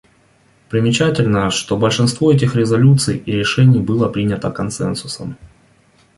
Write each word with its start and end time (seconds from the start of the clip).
Примечательно, 0.69 1.51
что 1.51 1.77
большинство 1.77 2.33
этих 2.33 2.55
резолюций 2.55 3.17
и 3.17 3.33
решений 3.33 3.77
было 3.81 4.09
принято 4.09 4.49
консенсусом. 4.49 5.37